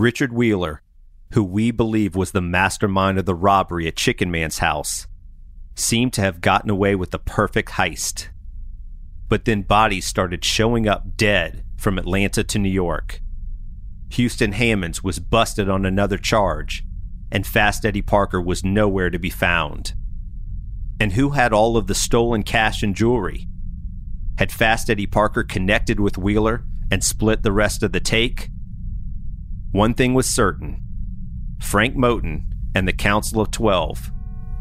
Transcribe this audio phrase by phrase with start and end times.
[0.00, 0.80] Richard Wheeler,
[1.32, 5.06] who we believe was the mastermind of the robbery at Chicken Man's house,
[5.74, 8.28] seemed to have gotten away with the perfect heist.
[9.28, 13.20] But then bodies started showing up dead from Atlanta to New York.
[14.12, 16.82] Houston Hammonds was busted on another charge,
[17.30, 19.92] and Fast Eddie Parker was nowhere to be found.
[20.98, 23.48] And who had all of the stolen cash and jewelry?
[24.38, 28.48] Had Fast Eddie Parker connected with Wheeler and split the rest of the take?
[29.72, 30.82] One thing was certain
[31.60, 32.42] Frank Moten
[32.74, 34.10] and the Council of Twelve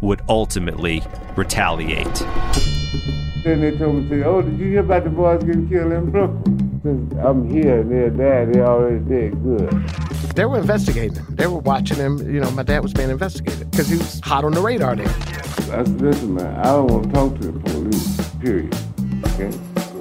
[0.01, 1.01] would ultimately
[1.35, 2.13] retaliate.
[3.43, 6.11] Then they told me, say, oh, did you hear about the boys getting killed in
[6.11, 7.19] Brooklyn?
[7.25, 9.71] I'm here and they're there, they already did good.
[10.35, 11.25] They were investigating him.
[11.35, 12.19] They were watching him.
[12.31, 15.07] You know, my dad was being investigated because he was hot on the radar there.
[15.07, 18.75] I said, listen, man, I don't want to talk to the police, period.
[19.33, 19.57] Okay?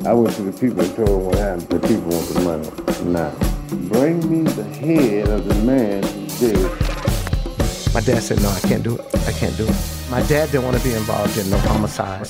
[0.07, 1.69] I went to the people and told them what happened.
[1.71, 2.71] The people want the money.
[3.11, 7.95] Now, bring me the head of the man who did it.
[7.95, 9.15] My dad said, no, I can't do it.
[9.27, 9.77] I can't do it.
[10.11, 12.27] My dad didn't want to be involved in no homicide.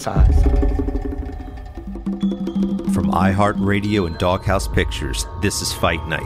[2.93, 6.23] From iHeartRadio and Doghouse Pictures, this is Fight Night.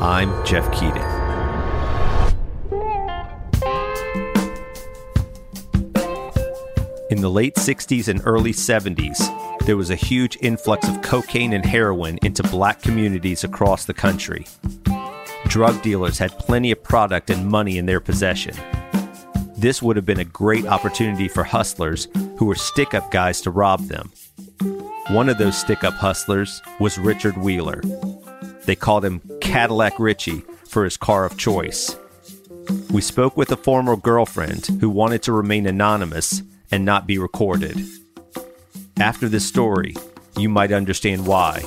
[0.00, 1.02] I'm Jeff Keating.
[7.10, 9.18] In the late 60s and early 70s,
[9.68, 14.46] there was a huge influx of cocaine and heroin into black communities across the country.
[15.48, 18.54] Drug dealers had plenty of product and money in their possession.
[19.58, 22.08] This would have been a great opportunity for hustlers
[22.38, 24.10] who were stick up guys to rob them.
[25.08, 27.82] One of those stick up hustlers was Richard Wheeler.
[28.64, 31.94] They called him Cadillac Richie for his car of choice.
[32.90, 36.40] We spoke with a former girlfriend who wanted to remain anonymous
[36.70, 37.86] and not be recorded.
[39.00, 39.94] After this story,
[40.36, 41.62] you might understand why.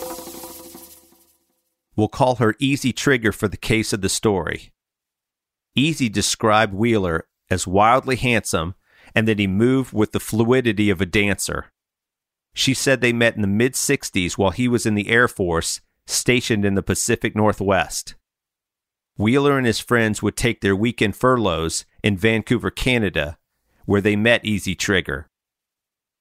[1.96, 4.74] We'll call her Easy Trigger for the case of the story.
[5.74, 8.76] Easy described Wheeler as wildly handsome
[9.16, 11.72] and that he moved with the fluidity of a dancer.
[12.54, 15.80] She said they met in the mid 60s while he was in the Air Force,
[16.06, 18.16] stationed in the Pacific Northwest.
[19.18, 23.38] Wheeler and his friends would take their weekend furloughs in Vancouver, Canada,
[23.86, 25.31] where they met Easy Trigger.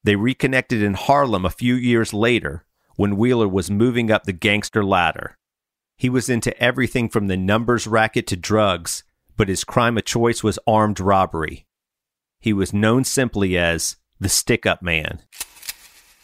[0.02, 2.64] They reconnected in Harlem a few years later
[2.96, 5.36] when Wheeler was moving up the gangster ladder.
[5.96, 9.04] He was into everything from the numbers racket to drugs,
[9.36, 11.66] but his crime of choice was armed robbery.
[12.40, 15.20] He was known simply as the stick up man.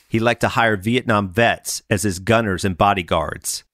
[0.09, 3.65] He liked to hire Vietnam vets as his gunners and bodyguards.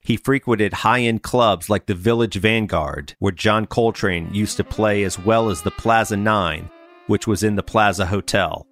[0.00, 5.02] He frequented high end clubs like the Village Vanguard, where John Coltrane used to play,
[5.02, 6.70] as well as the Plaza Nine,
[7.06, 8.66] which was in the Plaza Hotel.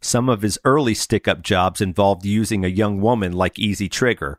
[0.00, 4.38] Some of his early stick up jobs involved using a young woman like Easy Trigger,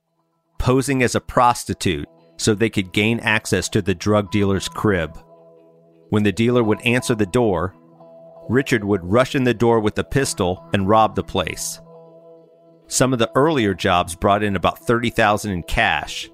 [0.60, 2.08] posing as a prostitute
[2.38, 5.18] so they could gain access to the drug dealer's crib.
[6.10, 7.76] When the dealer would answer the door,
[8.48, 11.82] Richard would rush in the door with a pistol and rob the place.
[12.88, 16.30] Some of the earlier jobs brought in about 30,000 in cash,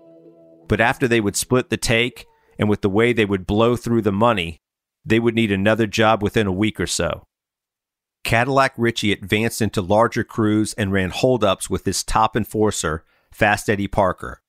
[0.68, 2.26] but after they would split the take
[2.60, 4.62] and with the way they would blow through the money,
[5.04, 7.26] they would need another job within a week or so.
[8.24, 13.88] Cadillac Richie advanced into larger crews and ran holdups with his top enforcer, Fast Eddie
[13.88, 14.42] Parker.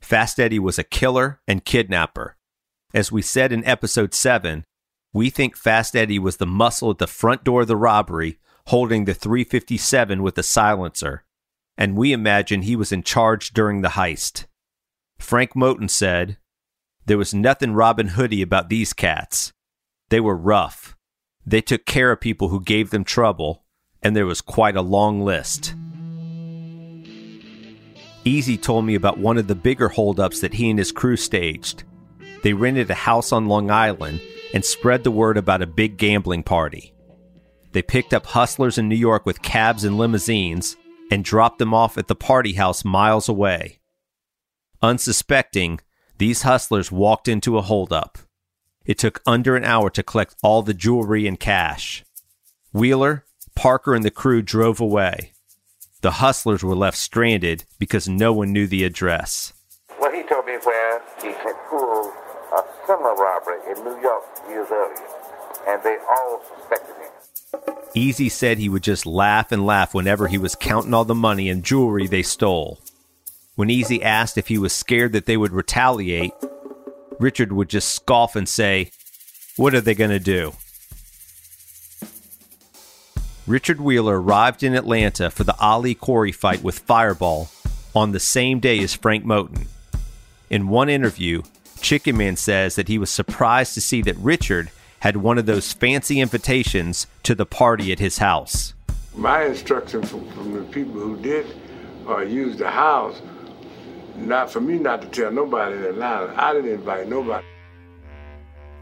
[0.00, 2.36] Fast Eddie was a killer and kidnapper.
[2.94, 4.64] As we said in episode 7,
[5.12, 9.04] we think Fast Eddie was the muscle at the front door of the robbery holding
[9.04, 11.24] the 357 with a silencer,
[11.78, 14.44] and we imagine he was in charge during the heist.
[15.18, 16.36] Frank Moten said,
[17.06, 19.52] There was nothing Robin Hoodie about these cats.
[20.10, 20.97] They were rough.
[21.48, 23.64] They took care of people who gave them trouble,
[24.02, 25.74] and there was quite a long list.
[28.26, 31.84] Easy told me about one of the bigger holdups that he and his crew staged.
[32.42, 34.20] They rented a house on Long Island
[34.52, 36.92] and spread the word about a big gambling party.
[37.72, 40.76] They picked up hustlers in New York with cabs and limousines
[41.10, 43.80] and dropped them off at the party house miles away.
[44.82, 45.80] Unsuspecting,
[46.18, 48.18] these hustlers walked into a holdup.
[48.88, 52.04] It took under an hour to collect all the jewelry and cash.
[52.72, 55.32] Wheeler, Parker, and the crew drove away.
[56.00, 59.52] The hustlers were left stranded because no one knew the address.
[60.00, 62.14] Well, he told me where he had pulled
[62.56, 65.06] a similar robbery in New York years earlier,
[65.68, 67.74] and they all suspected him.
[67.94, 71.50] Easy said he would just laugh and laugh whenever he was counting all the money
[71.50, 72.80] and jewelry they stole.
[73.54, 76.32] When Easy asked if he was scared that they would retaliate,
[77.18, 78.90] Richard would just scoff and say,
[79.56, 80.52] What are they going to do?
[83.46, 87.48] Richard Wheeler arrived in Atlanta for the Ali Quarry fight with Fireball
[87.94, 89.66] on the same day as Frank Moten.
[90.50, 91.42] In one interview,
[91.80, 94.70] Chicken Man says that he was surprised to see that Richard
[95.00, 98.74] had one of those fancy invitations to the party at his house.
[99.14, 101.46] My instruction from, from the people who did
[102.06, 103.20] uh, use the house,
[104.26, 106.34] not for me not to tell nobody in Atlanta.
[106.36, 107.46] I didn't invite nobody.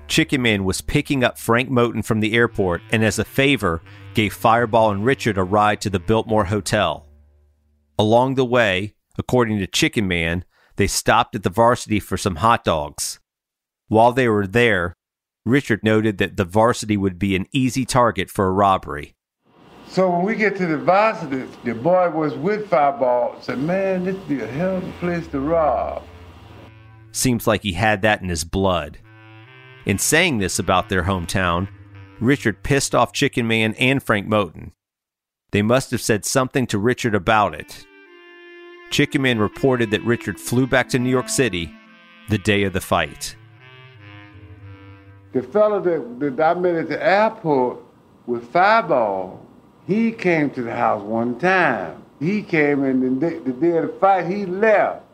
[0.08, 3.82] Chicken Man was picking up Frank Moten from the airport and, as a favor,
[4.14, 7.06] gave Fireball and Richard a ride to the Biltmore Hotel.
[7.98, 10.44] Along the way, according to Chicken Man,
[10.76, 13.18] they stopped at the varsity for some hot dogs.
[13.88, 14.94] While they were there,
[15.44, 19.15] Richard noted that the varsity would be an easy target for a robbery.
[19.96, 24.16] So when we get to the varsity, the boy was with Fireball, said, Man, this
[24.28, 26.02] be a hell of a place to rob.
[27.12, 28.98] Seems like he had that in his blood.
[29.86, 31.68] In saying this about their hometown,
[32.20, 34.72] Richard pissed off Chicken Man and Frank Moten.
[35.52, 37.86] They must have said something to Richard about it.
[38.90, 41.74] Chicken Man reported that Richard flew back to New York City
[42.28, 43.34] the day of the fight.
[45.32, 47.78] The fellow that, that I met at the airport
[48.26, 49.46] with Fireball,
[49.86, 52.02] he came to the house one time.
[52.18, 55.04] He came and the day, the day of the fight, he left.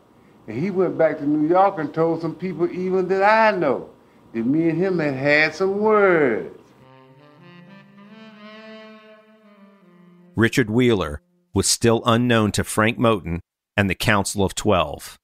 [0.47, 3.89] And he went back to New York and told some people even that I know
[4.33, 6.57] that me and him had had some words.
[10.35, 11.21] Richard Wheeler
[11.53, 13.39] was still unknown to Frank Moten
[13.77, 15.17] and the Council of Twelve.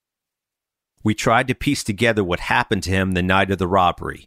[1.02, 4.26] We tried to piece together what happened to him the night of the robbery.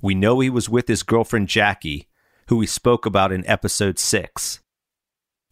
[0.00, 2.06] We know he was with his girlfriend Jackie,
[2.50, 4.58] who we spoke about in episode 6.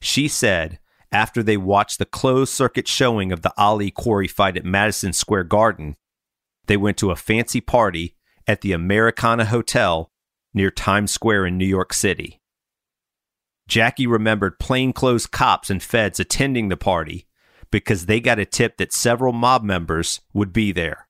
[0.01, 0.81] She said,
[1.13, 5.45] after they watched the closed circuit showing of the Ali Quarry fight at Madison Square
[5.45, 5.95] Garden,
[6.67, 8.17] they went to a fancy party
[8.49, 10.11] at the Americana Hotel
[10.53, 12.41] near Times Square in New York City.
[13.69, 17.29] Jackie remembered plainclothes cops and feds attending the party
[17.71, 21.07] because they got a tip that several mob members would be there.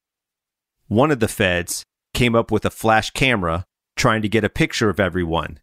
[0.87, 3.65] One of the feds came up with a flash camera
[3.97, 5.61] trying to get a picture of everyone,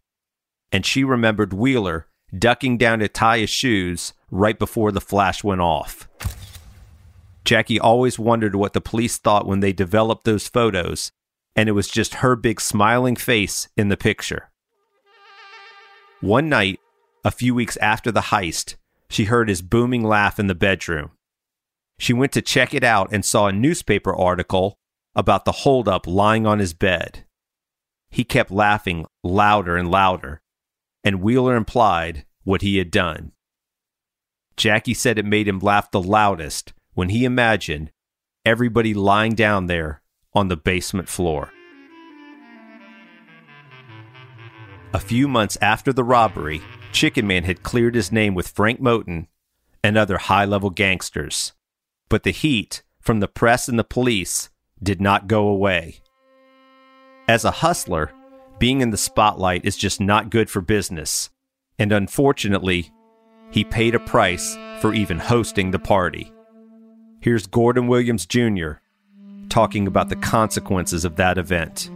[0.72, 2.06] and she remembered Wheeler
[2.36, 6.08] ducking down to tie his shoes right before the flash went off.
[7.44, 11.12] Jackie always wondered what the police thought when they developed those photos,
[11.54, 14.50] and it was just her big smiling face in the picture.
[16.20, 16.80] One night,
[17.24, 18.74] a few weeks after the heist,
[19.08, 21.12] she heard his booming laugh in the bedroom.
[21.98, 24.76] She went to check it out and saw a newspaper article
[25.14, 27.24] about the holdup lying on his bed.
[28.10, 30.40] He kept laughing louder and louder,
[31.06, 33.30] and Wheeler implied what he had done.
[34.56, 37.92] Jackie said it made him laugh the loudest when he imagined
[38.44, 40.02] everybody lying down there
[40.34, 41.52] on the basement floor.
[44.92, 46.60] A few months after the robbery,
[46.90, 49.28] Chicken Man had cleared his name with Frank Moten
[49.84, 51.52] and other high level gangsters.
[52.08, 54.48] But the heat from the press and the police
[54.82, 56.00] did not go away.
[57.28, 58.10] As a hustler,
[58.58, 61.30] being in the spotlight is just not good for business,
[61.78, 62.90] and unfortunately,
[63.50, 66.32] he paid a price for even hosting the party.
[67.20, 68.72] Here's Gordon Williams Jr.
[69.48, 71.90] talking about the consequences of that event.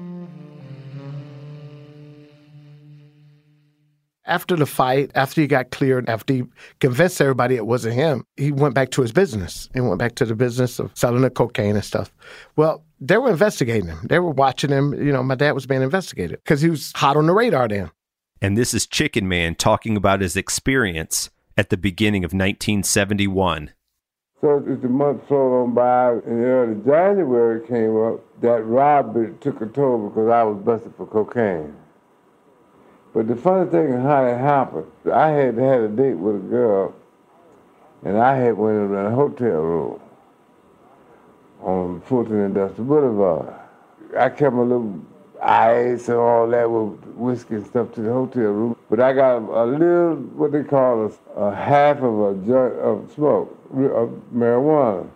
[4.27, 6.45] After the fight, after he got cleared, after he
[6.79, 9.69] convinced everybody it wasn't him, he went back to his business.
[9.73, 12.12] He went back to the business of selling the cocaine and stuff.
[12.55, 14.00] Well, they were investigating him.
[14.05, 14.93] They were watching him.
[14.95, 17.91] You know, my dad was being investigated because he was hot on the radar then.
[18.43, 23.73] And this is Chicken Man talking about his experience at the beginning of 1971.
[24.41, 29.61] So as the months rolled on by, in early January came up, that robbery took
[29.61, 31.75] a toll because I was busted for cocaine.
[33.12, 34.87] But the funny thing is how it happened.
[35.12, 36.95] I had had a date with a girl,
[38.05, 40.00] and I had went in a hotel room
[41.61, 43.55] on Fulton Industrial Boulevard.
[44.17, 45.00] I kept my little
[45.43, 48.76] ice and all that with whiskey and stuff to the hotel room.
[48.88, 53.11] But I got a little, what they call a, a half of a joint of
[53.14, 55.09] smoke, of marijuana,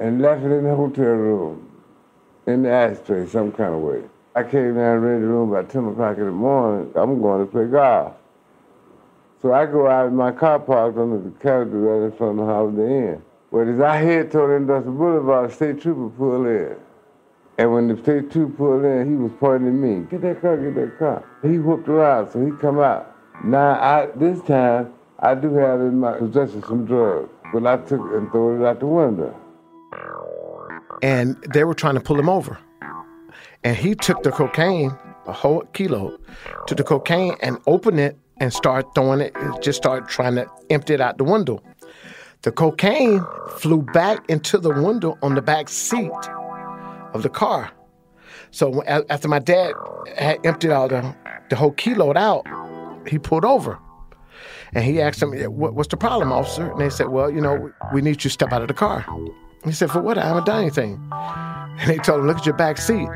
[0.00, 1.70] and left it in the hotel room,
[2.46, 4.02] in the ashtray, some kind of way.
[4.38, 6.92] I came down ready the room about 10 o'clock in the morning.
[6.94, 8.14] I'm going to play golf.
[9.42, 12.46] So I go out in my car parked under the character right in front of
[12.46, 13.22] the Holiday Inn.
[13.50, 16.76] But as I head toward Industrial Boulevard, state trooper pulled in.
[17.58, 20.56] And when the state trooper pulled in, he was pointing at me, get that car,
[20.56, 21.24] get that car.
[21.42, 23.12] He whooped around, so he come out.
[23.42, 28.02] Now, I, this time, I do have in my possession some drugs, but I took
[28.12, 29.34] and threw it out the window.
[31.02, 32.56] And they were trying to pull him over.
[33.68, 34.96] And he took the cocaine,
[35.26, 36.16] a whole kilo,
[36.66, 40.94] took the cocaine and opened it and started throwing it, just started trying to empty
[40.94, 41.62] it out the window.
[42.40, 43.22] The cocaine
[43.58, 46.10] flew back into the window on the back seat
[47.12, 47.70] of the car.
[48.52, 49.74] So after my dad
[50.16, 51.14] had emptied all the,
[51.50, 52.46] the whole kilo out,
[53.06, 53.78] he pulled over.
[54.72, 56.70] And he asked him, What's the problem, officer?
[56.70, 59.04] And they said, Well, you know, we need you to step out of the car.
[59.62, 60.16] He said, For what?
[60.16, 61.06] I haven't done anything.
[61.12, 63.06] And they told him, Look at your back seat.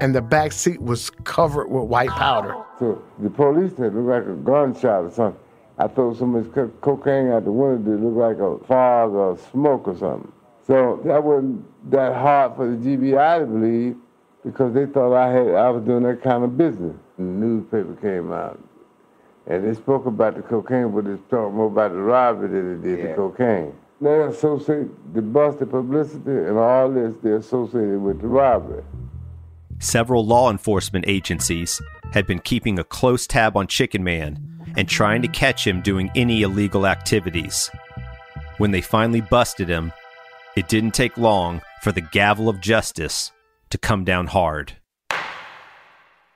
[0.00, 2.54] And the back seat was covered with white powder.
[2.78, 5.40] So the police said it looked like a gunshot or something.
[5.78, 6.46] I threw so much
[6.80, 10.32] cocaine out the window it looked like a fog or smoke or something.
[10.66, 13.96] So that wasn't that hard for the GBI to believe
[14.44, 16.96] because they thought I had I was doing that kind of business.
[17.18, 18.58] And the newspaper came out.
[19.46, 22.88] And they spoke about the cocaine, but they talked more about the robbery than they
[22.88, 23.10] did yeah.
[23.10, 23.74] the cocaine.
[24.00, 28.82] They associate the busted publicity and all this, they're associated with the robbery.
[29.78, 34.38] Several law enforcement agencies had been keeping a close tab on Chicken Man
[34.76, 37.70] and trying to catch him doing any illegal activities.
[38.56, 39.92] When they finally busted him,
[40.56, 43.32] it didn't take long for the gavel of justice
[43.68, 44.72] to come down hard.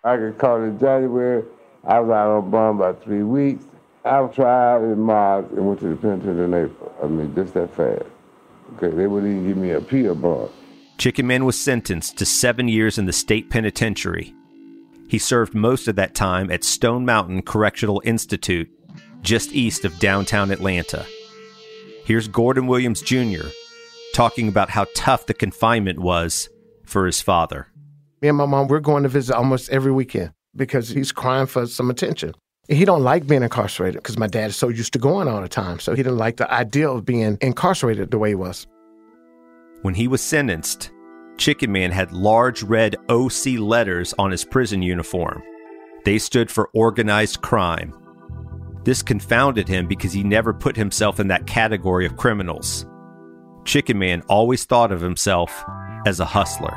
[0.05, 1.45] I got caught in January.
[1.85, 3.65] I was out on bond about three weeks.
[4.05, 6.95] I was tried in March and went to the penitentiary in April.
[7.03, 8.05] I mean, just that fast.
[8.77, 10.51] Okay, they wouldn't even give me a appeal bond.
[11.01, 14.35] Chicken Man was sentenced to seven years in the state penitentiary.
[15.09, 18.71] He served most of that time at Stone Mountain Correctional Institute,
[19.23, 21.07] just east of downtown Atlanta.
[22.05, 23.49] Here's Gordon Williams Jr
[24.13, 26.49] talking about how tough the confinement was
[26.85, 27.69] for his father.
[28.21, 31.67] Me and my mom, we're going to visit almost every weekend because he's crying for
[31.67, 32.35] some attention.
[32.69, 35.49] He don't like being incarcerated because my dad is so used to going all the
[35.49, 35.81] time.
[35.81, 38.67] So he didn't like the idea of being incarcerated the way he was.
[39.83, 40.91] When he was sentenced,
[41.39, 45.43] Chicken Man had large red OC letters on his prison uniform.
[46.05, 47.95] They stood for organized crime.
[48.85, 52.85] This confounded him because he never put himself in that category of criminals.
[53.65, 55.65] Chicken Man always thought of himself
[56.07, 56.77] as a hustler.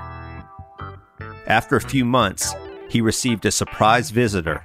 [1.48, 2.54] After a few months,
[2.90, 4.64] he received a surprise visitor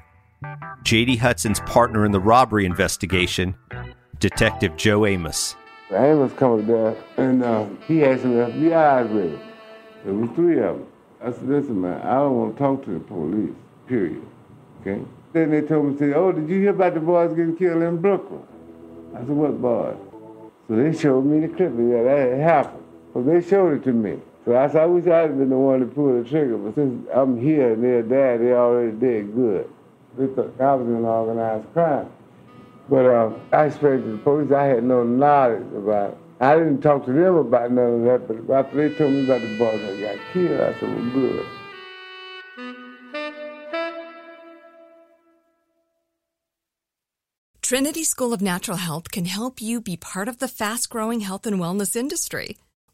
[0.84, 1.16] J.D.
[1.16, 3.56] Hudson's partner in the robbery investigation,
[4.20, 5.56] Detective Joe Amos.
[5.90, 9.40] Amos come up there, and uh, he had some FBI with him.
[10.04, 10.86] There was three of them.
[11.20, 13.54] I said, listen, man, I don't want to talk to the police,
[13.86, 14.24] period.
[14.80, 15.02] Okay?
[15.32, 17.96] Then they told me, say, oh, did you hear about the boys getting killed in
[17.96, 18.42] Brooklyn?
[19.14, 19.96] I said, what boys?
[20.68, 22.02] So they showed me the clip of that.
[22.04, 22.84] That had happened.
[23.14, 24.20] So they showed it to me.
[24.44, 27.08] So I said, I wish I'd been the one to pull the trigger, but since
[27.14, 29.70] I'm here and they're there, they already did good.
[30.16, 32.10] They thought I was in organized crime.
[32.88, 36.18] But uh, I to the police I had no knowledge about it.
[36.40, 39.40] I didn't talk to them about none of that, but after they told me about
[39.40, 41.46] the boys that got killed, I said, well, good.
[47.60, 51.44] Trinity School of Natural Health can help you be part of the fast growing health
[51.44, 52.56] and wellness industry.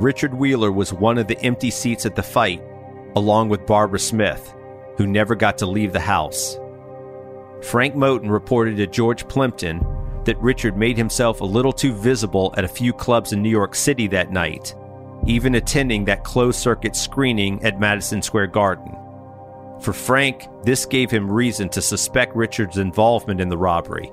[0.00, 2.62] Richard Wheeler was one of the empty seats at the fight,
[3.16, 4.54] along with Barbara Smith,
[4.96, 6.58] who never got to leave the house.
[7.62, 9.84] Frank Moten reported to George Plimpton
[10.24, 13.74] that Richard made himself a little too visible at a few clubs in New York
[13.74, 14.74] City that night,
[15.26, 18.94] even attending that closed circuit screening at Madison Square Garden.
[19.80, 24.12] For Frank, this gave him reason to suspect Richard's involvement in the robbery.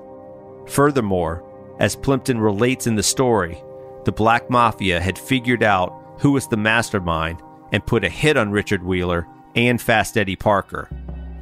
[0.67, 1.43] Furthermore,
[1.79, 3.61] as Plimpton relates in the story,
[4.05, 7.41] the Black Mafia had figured out who was the mastermind
[7.71, 10.87] and put a hit on Richard Wheeler and Fast Eddie Parker.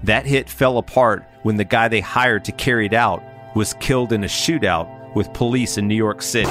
[0.04, 3.22] That hit fell apart when the guy they hired to carry it out
[3.56, 6.50] was killed in a shootout with police in New York City.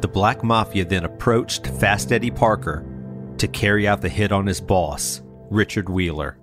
[0.00, 2.84] The Black Mafia then approached Fast Eddie Parker
[3.38, 6.38] to carry out the hit on his boss, Richard Wheeler.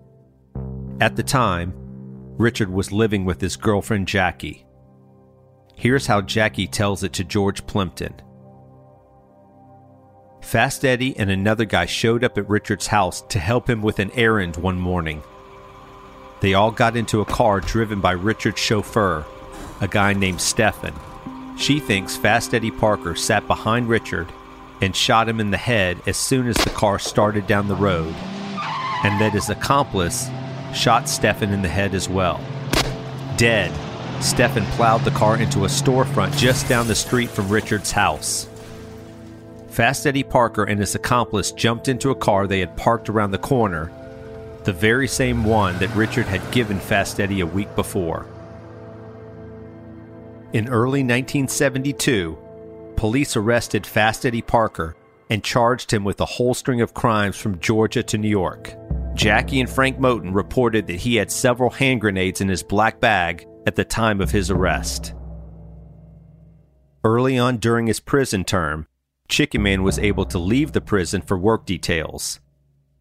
[1.00, 1.74] At the time,
[2.38, 4.65] Richard was living with his girlfriend Jackie.
[5.82, 8.13] Here's how Jackie tells it to George Plimpton.
[10.39, 14.12] Fast Eddie and another guy showed up at Richard's house to help him with an
[14.12, 15.24] errand one morning.
[16.39, 19.26] They all got into a car driven by Richard's chauffeur,
[19.82, 20.94] a guy named Stefan.
[21.58, 24.32] She thinks Fast Eddie Parker sat behind Richard
[24.82, 28.13] and shot him in the head as soon as the car started down the road,
[29.04, 30.30] and that his accomplice
[30.76, 32.39] shot Stefan in the head as well.
[33.36, 33.72] Dead,
[34.21, 38.47] Stefan plowed the car into a storefront just down the street from Richard's house.
[39.69, 43.38] Fast Eddie Parker and his accomplice jumped into a car they had parked around the
[43.38, 43.91] corner,
[44.63, 48.25] the very same one that Richard had given Fast Eddie a week before.
[50.53, 52.38] In early 1972,
[52.97, 54.95] police arrested Fast Eddie Parker
[55.29, 58.75] and charged him with a whole string of crimes from Georgia to New York.
[59.15, 63.47] Jackie and Frank Moten reported that he had several hand grenades in his black bag
[63.65, 65.13] at the time of his arrest.
[67.04, 68.88] Early on during his prison term,
[69.28, 72.39] Chicken Man was able to leave the prison for work details.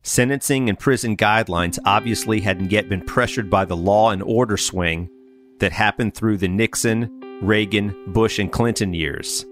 [0.03, 5.11] Sentencing and prison guidelines obviously hadn't yet been pressured by the law and order swing
[5.59, 9.45] that happened through the Nixon, Reagan, Bush, and Clinton years.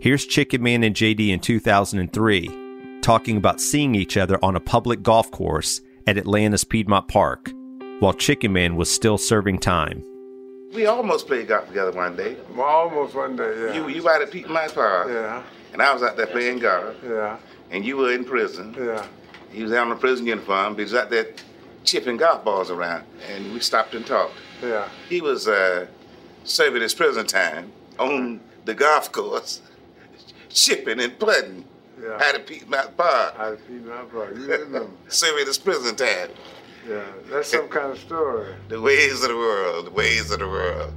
[0.00, 2.58] Here's Chicken Man and JD in 2003
[3.02, 7.50] talking about seeing each other on a public golf course at Atlanta's Piedmont Park
[7.98, 10.02] while Chicken Man was still serving time.
[10.72, 12.36] We almost played golf together one day.
[12.58, 13.74] Almost one day, yeah.
[13.74, 15.08] You you out at Piedmont Park.
[15.08, 16.96] Yeah, And I was out there playing golf.
[17.04, 17.36] yeah,
[17.70, 18.74] And you were in prison.
[18.78, 19.06] yeah.
[19.50, 21.26] He was out in a prison uniform, but he was out there
[21.84, 23.04] chipping golf balls around.
[23.28, 24.32] And we stopped and talked.
[24.62, 24.88] Yeah.
[25.10, 25.86] He was uh,
[26.44, 29.60] serving his prison time on the golf course,
[30.48, 31.66] chipping and putting
[32.02, 32.14] Yeah.
[32.14, 34.34] out at Piedmont Park, I see my brother.
[34.40, 34.86] You remember?
[35.08, 36.30] serving his prison time.
[36.88, 38.54] Yeah, that's some kind of story.
[38.68, 40.92] The ways of the world, the ways of the world.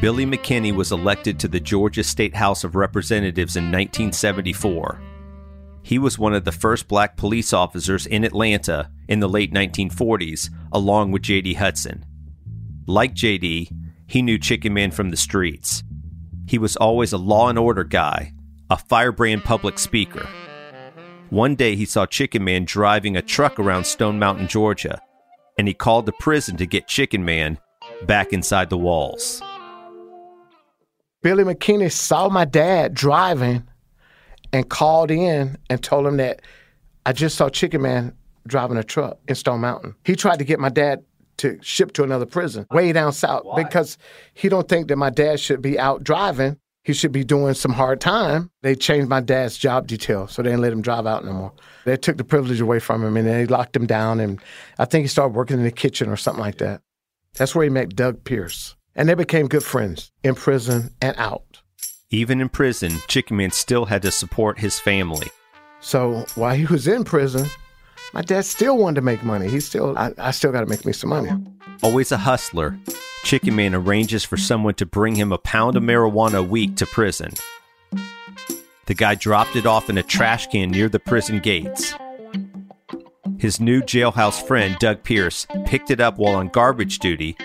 [0.00, 5.00] Billy McKinney was elected to the Georgia State House of Representatives in 1974.
[5.82, 10.50] He was one of the first black police officers in Atlanta in the late 1940s,
[10.72, 11.54] along with J.D.
[11.54, 12.04] Hudson.
[12.86, 13.70] Like J.D.,
[14.06, 15.82] he knew Chicken Man from the streets.
[16.46, 18.32] He was always a law and order guy,
[18.70, 20.28] a firebrand public speaker.
[21.30, 25.00] One day he saw Chicken Man driving a truck around Stone Mountain, Georgia,
[25.58, 27.58] and he called the prison to get Chicken Man
[28.06, 29.42] back inside the walls.
[31.22, 33.64] Billy McKinney saw my dad driving
[34.52, 36.42] and called in and told him that
[37.04, 38.14] I just saw Chicken Man
[38.46, 39.96] driving a truck in Stone Mountain.
[40.04, 41.04] He tried to get my dad
[41.38, 43.62] to ship to another prison way down south Why?
[43.62, 43.98] because
[44.32, 46.58] he don't think that my dad should be out driving.
[46.86, 48.48] He should be doing some hard time.
[48.62, 51.52] They changed my dad's job detail, so they didn't let him drive out no more.
[51.84, 54.20] They took the privilege away from him and they locked him down.
[54.20, 54.40] And
[54.78, 56.82] I think he started working in the kitchen or something like that.
[57.34, 58.76] That's where he met Doug Pierce.
[58.94, 61.60] And they became good friends in prison and out.
[62.10, 65.26] Even in prison, Chicken Man still had to support his family.
[65.80, 67.48] So while he was in prison,
[68.12, 69.48] my dad still wanted to make money.
[69.48, 71.30] He still, I, I still got to make me some money.
[71.82, 72.78] Always a hustler,
[73.24, 76.86] Chicken Man arranges for someone to bring him a pound of marijuana a week to
[76.86, 77.32] prison.
[78.86, 81.92] The guy dropped it off in a trash can near the prison gates.
[83.38, 87.36] His new jailhouse friend, Doug Pierce, picked it up while on garbage duty,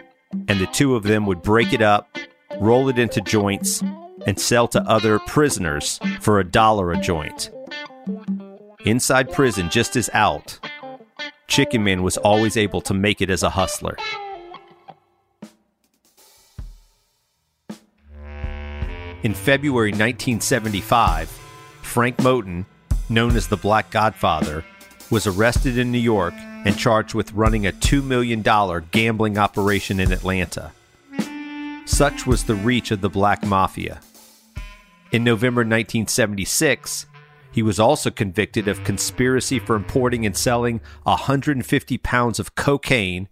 [0.48, 2.16] and the two of them would break it up,
[2.60, 3.82] roll it into joints,
[4.28, 7.50] and sell to other prisoners for a dollar a joint.
[8.86, 10.58] Inside prison, just as out,
[11.48, 13.96] Chicken Man was always able to make it as a hustler.
[19.22, 21.30] In February 1975,
[21.84, 22.66] Frank Moten,
[23.08, 24.66] known as the Black Godfather,
[25.12, 26.34] was arrested in New York
[26.66, 28.42] and charged with running a $2 million
[28.90, 30.72] gambling operation in Atlanta.
[31.86, 34.02] Such was the reach of the Black Mafia.
[35.12, 37.06] In November 1976,
[37.52, 43.28] he was also convicted of conspiracy for importing and selling 150 pounds of cocaine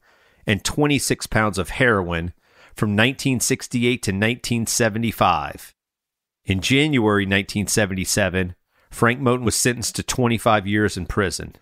[0.45, 2.33] and 26 pounds of heroin
[2.75, 5.73] from 1968 to 1975.
[6.45, 8.55] In January 1977,
[8.89, 11.55] Frank Moten was sentenced to 25 years in prison.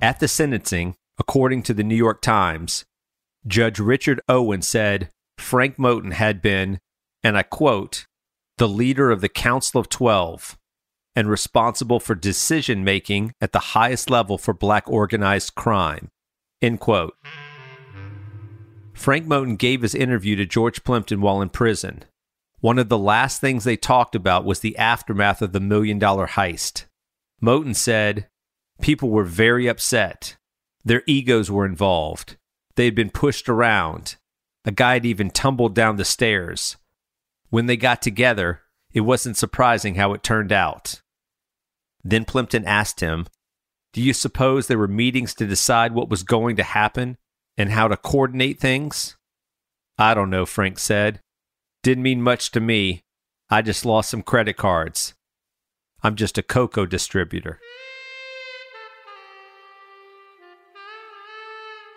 [0.00, 2.84] At the sentencing, according to the New York Times,
[3.46, 6.78] Judge Richard Owen said Frank Moten had been,
[7.22, 8.06] and I quote,
[8.58, 10.58] the leader of the Council of Twelve,
[11.14, 16.10] and responsible for decision making at the highest level for black organized crime.
[16.60, 17.14] End quote.
[18.94, 22.04] Frank Moten gave his interview to George Plimpton while in prison.
[22.60, 26.28] One of the last things they talked about was the aftermath of the million dollar
[26.28, 26.84] heist.
[27.42, 28.28] Moten said,
[28.80, 30.36] People were very upset.
[30.84, 32.36] Their egos were involved.
[32.76, 34.16] They had been pushed around.
[34.64, 36.76] A guy had even tumbled down the stairs.
[37.52, 38.62] When they got together,
[38.94, 41.02] it wasn't surprising how it turned out.
[42.02, 43.26] Then Plimpton asked him,
[43.92, 47.18] Do you suppose there were meetings to decide what was going to happen
[47.58, 49.18] and how to coordinate things?
[49.98, 51.20] I don't know, Frank said.
[51.82, 53.02] Didn't mean much to me.
[53.50, 55.12] I just lost some credit cards.
[56.02, 57.60] I'm just a cocoa distributor.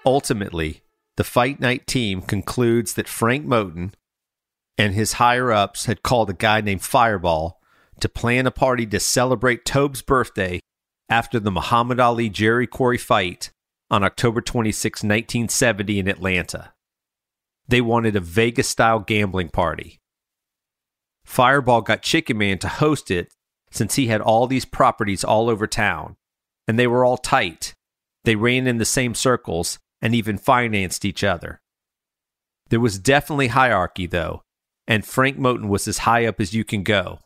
[0.05, 0.81] Ultimately,
[1.15, 3.93] the Fight Night team concludes that Frank Moten
[4.77, 7.61] and his higher ups had called a guy named Fireball
[7.99, 10.59] to plan a party to celebrate Tobe's birthday
[11.09, 13.51] after the Muhammad Ali Jerry Quarry fight
[13.89, 16.73] on October 26, 1970, in Atlanta.
[17.67, 19.99] They wanted a Vegas style gambling party.
[21.23, 23.31] Fireball got Chicken Man to host it
[23.71, 26.15] since he had all these properties all over town,
[26.67, 27.73] and they were all tight.
[28.23, 31.61] They ran in the same circles and even financed each other.
[32.69, 34.41] There was definitely hierarchy, though,
[34.87, 37.19] and Frank Moten was as high up as you can go.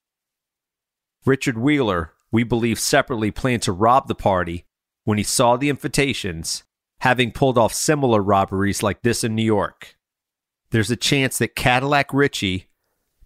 [1.26, 4.66] Richard Wheeler, we believe separately, planned to rob the party
[5.04, 6.64] when he saw the invitations,
[7.02, 9.96] having pulled off similar robberies like this in New York.
[10.72, 12.68] There's a chance that Cadillac Richie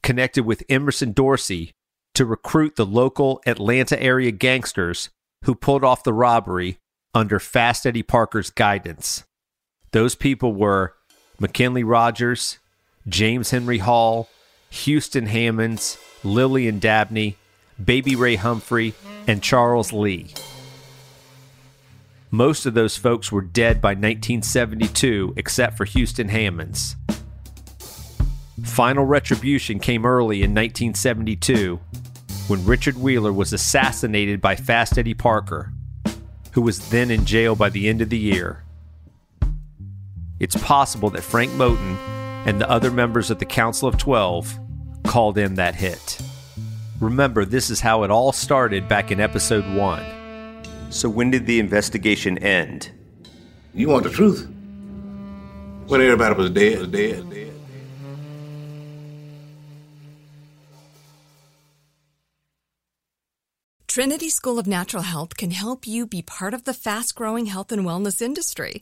[0.02, 1.74] connected with Emerson Dorsey
[2.14, 5.10] to recruit the local Atlanta area gangsters
[5.44, 6.78] who pulled off the robbery
[7.14, 9.24] under Fast Eddie Parker's guidance.
[9.92, 10.96] Those people were
[11.40, 12.60] McKinley Rogers,
[13.08, 14.30] James Henry Hall,
[14.70, 17.38] Houston Hammonds, Lillian Dabney,
[17.84, 18.94] Baby Ray Humphrey,
[19.28, 20.34] and Charles Lee.
[22.32, 26.96] Most of those folks were dead by 1972, except for Houston Hammonds.
[28.64, 31.80] Final retribution came early in 1972
[32.48, 35.72] when Richard Wheeler was assassinated by Fast Eddie Parker,
[36.54, 38.64] who was then in jail by the end of the year.
[40.40, 41.98] It's possible that Frank Moten
[42.46, 44.58] and the other members of the Council of Twelve
[45.04, 46.20] called in that hit.
[47.00, 50.64] Remember, this is how it all started back in episode 1.
[50.90, 52.92] So, when did the investigation end?
[53.74, 54.48] You want the truth?
[55.88, 57.54] When everybody was dead, dead, dead.
[63.88, 67.72] Trinity School of Natural Health can help you be part of the fast growing health
[67.72, 68.82] and wellness industry.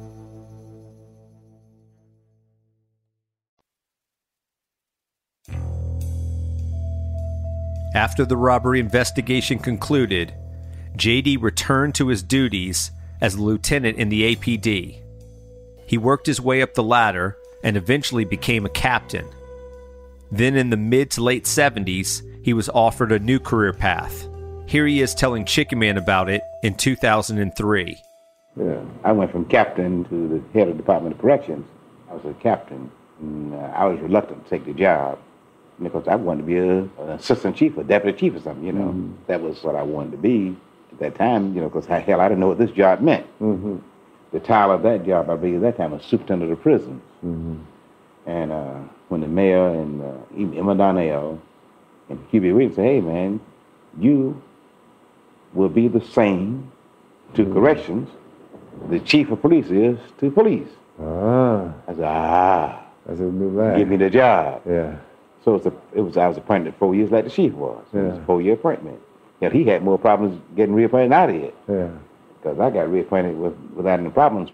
[7.93, 10.33] After the robbery investigation concluded,
[10.95, 15.01] JD returned to his duties as a lieutenant in the APD.
[15.85, 19.27] He worked his way up the ladder and eventually became a captain.
[20.31, 24.27] Then, in the mid to late 70s, he was offered a new career path.
[24.67, 28.01] Here he is telling Chicken Man about it in 2003.
[28.55, 31.65] Yeah, I went from captain to the head of the Department of Corrections.
[32.09, 35.19] I was a captain, and uh, I was reluctant to take the job
[35.83, 38.71] because I wanted to be a, an assistant chief or deputy chief or something, you
[38.71, 38.89] know.
[38.89, 39.13] Mm-hmm.
[39.27, 40.55] That was what I wanted to be
[40.91, 43.25] at that time, you know, because hell, I didn't know what this job meant.
[43.39, 43.77] Mm-hmm.
[44.31, 47.01] The title of that job, I believe, at that time was superintendent of prisons.
[47.25, 47.55] Mm-hmm.
[48.27, 51.41] And uh, when the mayor and uh, even Emma Darnell
[52.09, 53.39] and Huey Williams said, hey, man,
[53.97, 54.41] you
[55.53, 56.71] will be the same
[57.33, 57.53] to mm-hmm.
[57.53, 58.09] corrections
[58.89, 60.67] the chief of police is to police.
[60.99, 61.73] Ah.
[61.87, 62.83] I said, ah.
[63.05, 63.79] That's a new line.
[63.79, 64.61] Give me the job.
[64.67, 64.95] Yeah.
[65.43, 67.83] So it was, a, it was I was appointed four years like the chief was.
[67.93, 68.01] Yeah.
[68.01, 68.99] It was a four year appointment.
[69.39, 71.55] Yeah, he had more problems getting reappointed out of it.
[71.67, 71.89] Yeah.
[72.37, 74.51] Because I got reappointed with, without any problems.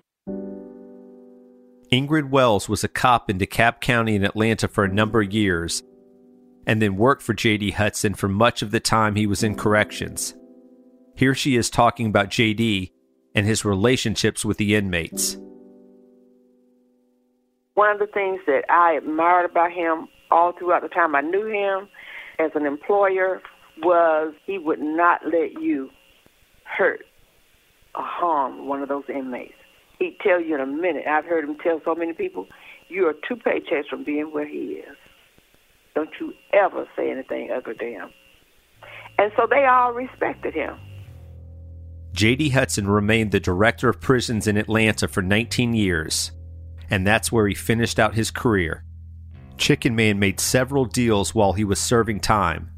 [1.91, 5.84] Ingrid Wells was a cop in DeKalb County in Atlanta for a number of years
[6.65, 7.71] and then worked for J.D.
[7.71, 10.36] Hudson for much of the time he was in corrections.
[11.15, 12.91] Here she is talking about J.D.
[13.34, 15.38] and his relationships with the inmates.
[17.76, 21.46] One of the things that I admired about him all throughout the time I knew
[21.46, 21.88] him
[22.40, 23.42] as an employer
[23.82, 25.90] was he would not let you
[26.63, 27.06] hurt
[27.96, 29.54] or harm one of those inmates.
[30.00, 31.06] He'd tell you in a minute.
[31.08, 32.48] I've heard him tell so many people,
[32.90, 34.96] you are two paychecks from being where he is.
[35.96, 38.10] Don't you ever say anything ugly to him.
[39.18, 40.78] And so they all respected him.
[42.13, 42.50] J.D.
[42.50, 46.32] Hudson remained the director of prisons in Atlanta for 19 years,
[46.90, 48.84] and that's where he finished out his career.
[49.58, 52.72] Chicken Man made several deals while he was serving time,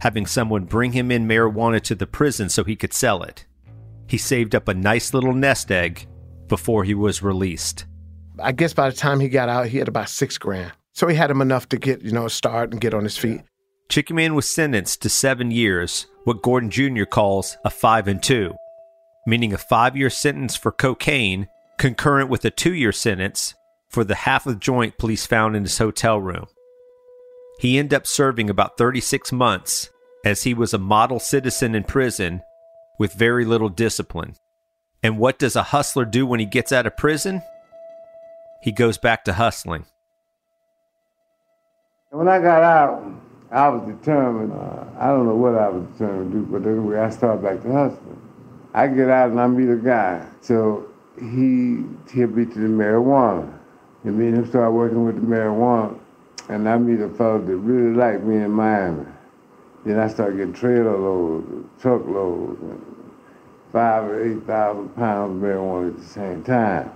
[0.00, 3.46] having someone bring him in marijuana to the prison so he could sell it.
[4.06, 6.06] He saved up a nice little nest egg
[6.48, 7.86] before he was released.
[8.38, 10.72] I guess by the time he got out, he had about six grand.
[10.92, 13.42] So he had him enough to get, you know, start and get on his feet.
[13.88, 17.04] Chicken Man was sentenced to seven years, what Gordon Jr.
[17.04, 18.54] calls a five and two,
[19.26, 23.54] meaning a five year sentence for cocaine concurrent with a two year sentence
[23.88, 26.46] for the half of joint police found in his hotel room.
[27.58, 29.90] He ended up serving about 36 months
[30.24, 32.42] as he was a model citizen in prison
[32.98, 34.34] with very little discipline.
[35.02, 37.42] And what does a hustler do when he gets out of prison?
[38.62, 39.86] He goes back to hustling.
[42.10, 43.04] When I got out,
[43.50, 44.52] I was determined.
[44.52, 47.62] Uh, I don't know what I was determined to do, but anyway, I started back
[47.62, 48.20] to hustling.
[48.74, 50.26] I get out and I meet a guy.
[50.40, 53.56] So he me to the marijuana.
[54.04, 55.98] And me and him started working with the marijuana.
[56.48, 59.04] And I meet a fellow that really liked me in Miami.
[59.84, 62.84] Then I started getting trailer loads, truckloads, and
[63.72, 66.92] five or eight thousand pounds of marijuana at the same time.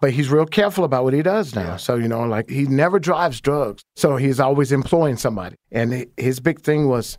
[0.00, 1.76] But he's real careful about what he does now.
[1.76, 3.82] So, you know, like he never drives drugs.
[3.96, 5.56] So he's always employing somebody.
[5.70, 7.18] And his big thing was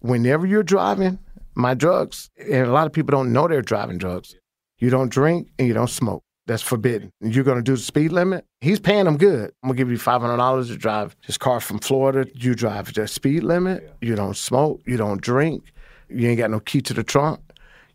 [0.00, 1.18] whenever you're driving
[1.54, 4.34] my drugs, and a lot of people don't know they're driving drugs,
[4.78, 6.22] you don't drink and you don't smoke.
[6.46, 7.10] That's forbidden.
[7.20, 8.44] You're going to do the speed limit.
[8.60, 9.52] He's paying them good.
[9.62, 12.30] I'm going to give you $500 to drive this car from Florida.
[12.34, 13.92] You drive the speed limit.
[14.00, 14.80] You don't smoke.
[14.86, 15.72] You don't drink.
[16.08, 17.40] You ain't got no key to the trunk.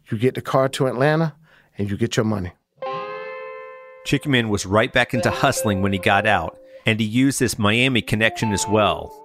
[0.10, 1.34] You get the car to Atlanta
[1.78, 2.52] and you get your money.
[4.04, 7.58] Chicken Man was right back into hustling when he got out, and he used this
[7.58, 9.18] Miami connection as well.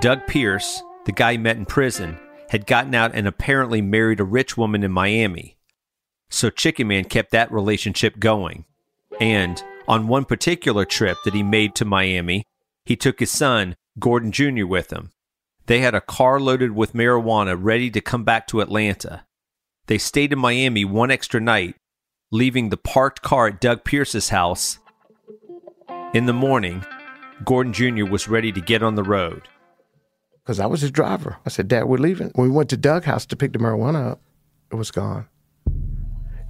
[0.00, 2.18] Doug Pierce, the guy he met in prison,
[2.50, 5.57] had gotten out and apparently married a rich woman in Miami.
[6.30, 8.64] So Chicken Man kept that relationship going.
[9.20, 12.44] And on one particular trip that he made to Miami,
[12.84, 15.10] he took his son, Gordon Jr., with him.
[15.66, 19.24] They had a car loaded with marijuana ready to come back to Atlanta.
[19.86, 21.74] They stayed in Miami one extra night
[22.30, 24.78] leaving the parked car at Doug Pierce's house.
[26.12, 26.84] In the morning,
[27.44, 28.04] Gordon Jr.
[28.04, 29.42] was ready to get on the road.
[30.42, 31.36] Because I was his driver.
[31.44, 32.30] I said, Dad, we're leaving.
[32.34, 34.20] When we went to Doug's house to pick the marijuana up,
[34.70, 35.28] it was gone.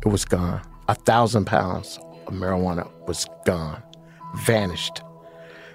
[0.04, 0.62] It was gone.
[0.88, 3.82] A thousand pounds of marijuana was gone,
[4.36, 5.02] vanished.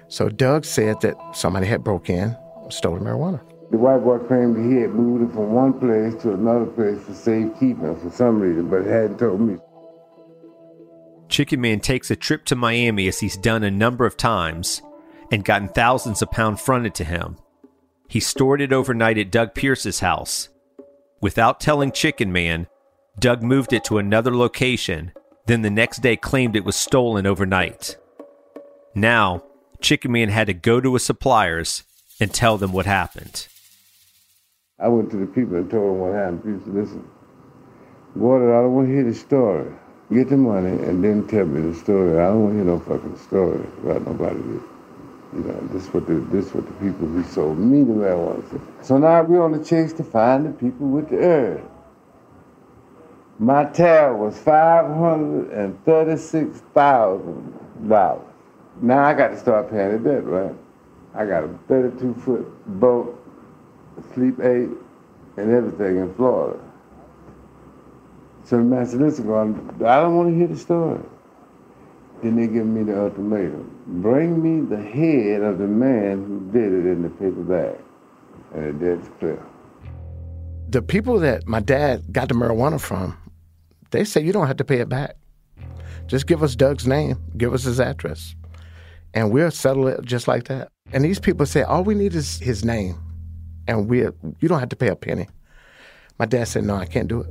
[0.08, 2.36] So Doug said that somebody had broke in,
[2.70, 3.40] stole the marijuana.
[3.70, 7.14] The white boy claimed he had moved it from one place to another place for
[7.14, 9.56] safekeeping for some reason, but hadn't told me.
[11.28, 14.82] Chicken Man takes a trip to Miami as he's done a number of times
[15.32, 17.36] and gotten thousands of pounds fronted to him.
[18.08, 20.48] He stored it overnight at Doug Pierce's house.
[21.20, 22.68] Without telling Chicken Man,
[23.18, 25.12] Doug moved it to another location,
[25.46, 27.96] then the next day claimed it was stolen overnight.
[28.94, 29.44] Now,
[29.80, 31.84] Chicken Man had to go to his suppliers
[32.20, 33.48] and tell them what happened.
[34.78, 36.44] I went to the people and told them what happened.
[36.44, 37.08] People said, listen,
[38.18, 39.72] Gordon, I don't want to hear the story
[40.12, 42.18] get the money and then tell me the story.
[42.18, 44.40] I don't want to hear no fucking story about nobody.
[45.32, 48.60] You know, this what the this what the people who sold me the marijuana said.
[48.82, 51.70] So now we're on the chase to find the people with the herb.
[53.38, 58.22] My tab was five hundred and thirty-six thousand dollars.
[58.80, 60.54] Now I got to start paying the debt, right?
[61.14, 63.20] I got a thirty-two foot boat,
[64.14, 64.70] sleep eight,
[65.36, 66.60] and everything in Florida.
[68.44, 71.00] So the master listened, going, I don't want to hear the story.
[72.22, 73.70] Then they give me the ultimatum.
[73.86, 77.78] Bring me the head of the man who did it in the paper bag.
[78.54, 79.42] And it did clear.
[80.68, 83.16] The people that my dad got the marijuana from,
[83.94, 85.16] they say you don't have to pay it back.
[86.06, 88.34] Just give us Doug's name, give us his address,
[89.14, 90.68] and we'll settle it just like that.
[90.92, 92.96] And these people say all we need is his name,
[93.68, 95.28] and we you don't have to pay a penny.
[96.18, 97.30] My dad said, no, I can't do it.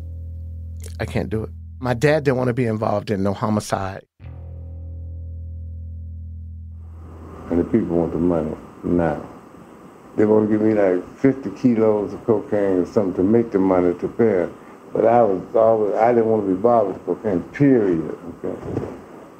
[0.99, 1.49] I can't do it.
[1.79, 4.05] My dad didn't want to be involved in no homicide.
[7.49, 9.21] And the people want the money now.
[10.15, 13.59] They want to give me like 50 kilos of cocaine or something to make the
[13.59, 14.47] money to pay.
[14.93, 18.15] But I was always, I didn't want to be bothered with cocaine, period.
[18.43, 18.87] Okay.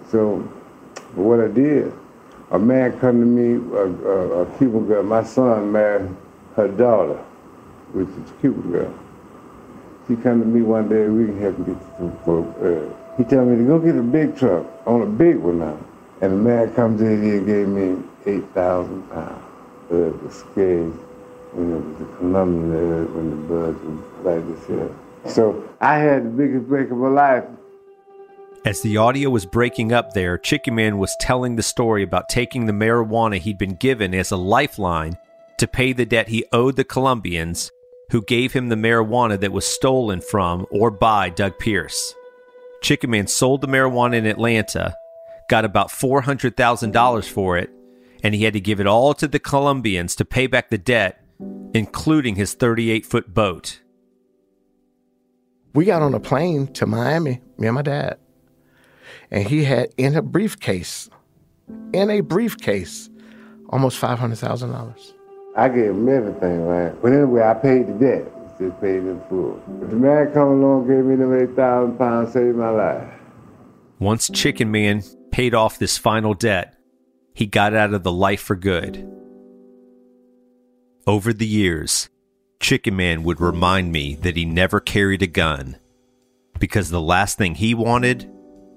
[0.10, 0.38] So,
[1.14, 1.94] what I did,
[2.52, 6.10] a man come to me, a, a, a Cuban girl, my son married
[6.56, 7.18] her daughter,
[7.94, 8.94] which is a Cuban girl.
[10.08, 13.24] She come to me one day, we can help him get some for uh, He
[13.24, 15.78] tell me to go get a big truck on a big one now.
[16.22, 19.44] And the man comes in here and gave me 8,000 pounds.
[19.92, 20.94] Uh, the
[21.54, 25.03] when it was the Colombian when the buds was like this here.
[25.28, 27.44] So I had the biggest break of my life.
[28.66, 32.66] As the audio was breaking up there, Chicken Man was telling the story about taking
[32.66, 35.18] the marijuana he'd been given as a lifeline
[35.58, 37.72] to pay the debt he owed the Colombians
[38.12, 42.14] who gave him the marijuana that was stolen from or by Doug Pierce.
[42.82, 44.96] Chicken Man sold the marijuana in Atlanta,
[45.50, 47.70] got about $400,000 for it,
[48.24, 51.22] and he had to give it all to the Colombians to pay back the debt,
[51.74, 53.82] including his 38 foot boat.
[55.74, 58.18] We got on a plane to Miami, me and my dad,
[59.32, 61.10] and he had in a briefcase,
[61.94, 63.10] in a briefcase,
[63.70, 65.14] almost five hundred thousand dollars.
[65.56, 66.94] I gave him everything, right?
[67.02, 68.60] But anyway, I paid the debt.
[68.60, 69.60] Just paid in full.
[69.80, 73.10] But the man come along, gave me them eight thousand pounds, saved my life.
[74.00, 75.02] Once Chicken Man
[75.32, 76.76] paid off this final debt,
[77.34, 79.10] he got out of the life for good.
[81.08, 82.10] Over the years,
[82.64, 85.76] Chicken Man would remind me that he never carried a gun
[86.60, 88.32] because the last thing he wanted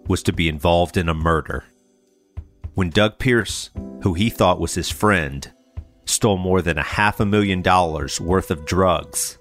[0.09, 1.63] was to be involved in a murder.
[2.75, 3.71] When Doug Pierce,
[4.03, 5.53] who he thought was his friend,
[6.05, 9.39] stole more than a half a million dollars worth of drugs,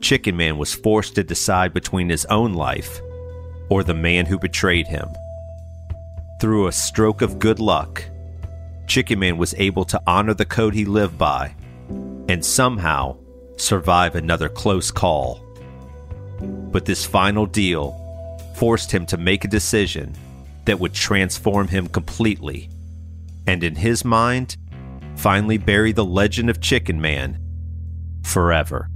[0.00, 3.00] Chicken Man was forced to decide between his own life
[3.68, 5.08] or the man who betrayed him.
[6.40, 8.04] Through a stroke of good luck,
[8.86, 11.56] Chicken Man was able to honor the code he lived by
[12.28, 13.16] and somehow
[13.56, 15.40] survive another close call.
[16.40, 17.96] But this final deal
[18.56, 20.14] forced him to make a decision
[20.64, 22.68] that would transform him completely,
[23.46, 24.56] and in his mind,
[25.16, 27.38] finally bury the legend of Chicken Man
[28.22, 28.90] forever.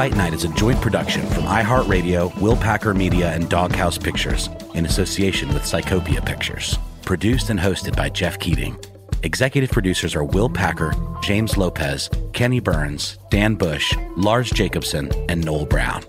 [0.00, 4.86] Fight Night is a joint production from iHeartRadio, Will Packer Media, and Doghouse Pictures in
[4.86, 6.78] association with Psychopia Pictures.
[7.02, 8.82] Produced and hosted by Jeff Keating.
[9.24, 15.66] Executive producers are Will Packer, James Lopez, Kenny Burns, Dan Bush, Lars Jacobson, and Noel
[15.66, 16.02] Brown.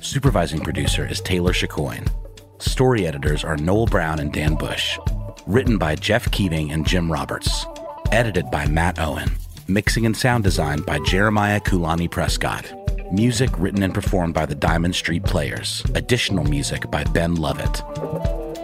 [0.00, 2.08] Supervising producer is Taylor Chicoine.
[2.58, 4.98] Story editors are Noel Brown and Dan Bush.
[5.46, 7.66] Written by Jeff Keating and Jim Roberts.
[8.12, 9.30] Edited by Matt Owen.
[9.68, 12.75] Mixing and sound design by Jeremiah Kulani Prescott.
[13.12, 15.84] Music written and performed by the Diamond Street Players.
[15.94, 17.82] Additional music by Ben Lovett.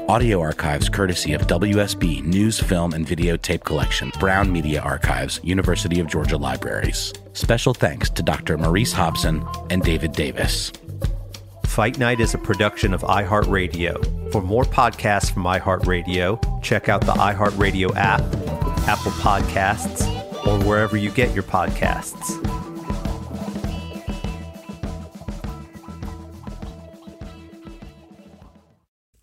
[0.09, 6.09] Audio archives courtesy of WSB News, Film, and Videotape Collection, Brown Media Archives, University of
[6.09, 7.13] Georgia Libraries.
[7.35, 8.59] Special thanks to Dr.
[8.59, 10.73] Maurice Hobson and David Davis.
[11.67, 14.33] Fight Night is a production of iHeartRadio.
[14.33, 18.21] For more podcasts from iHeartRadio, check out the iHeartRadio app,
[18.89, 20.05] Apple Podcasts,
[20.45, 22.41] or wherever you get your podcasts.